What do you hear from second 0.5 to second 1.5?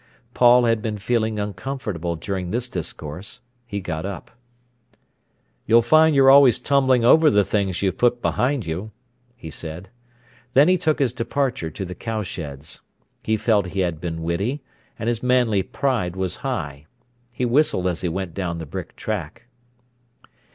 had been feeling